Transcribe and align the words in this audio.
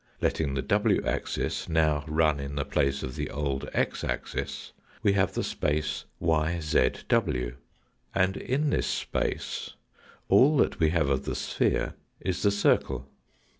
Letting 0.19 0.55
the 0.55 0.63
w 0.63 0.99
axis 1.05 1.69
now 1.69 2.03
run 2.07 2.39
in 2.39 2.55
the 2.55 2.65
place 2.65 3.03
of 3.03 3.15
the 3.15 3.29
old 3.29 3.69
x 3.71 4.03
axis 4.03 4.71
we 5.03 5.13
have 5.13 5.35
the 5.35 5.43
space 5.43 6.05
yzw, 6.19 7.53
and 8.15 8.35
in 8.35 8.71
this 8.71 8.87
space 8.87 9.75
all 10.27 10.57
that 10.57 10.79
we 10.79 10.89
have 10.89 11.07
of 11.09 11.25
the 11.25 11.35
sphere 11.35 11.93
is 12.19 12.41
the 12.41 12.49
circle. 12.49 13.11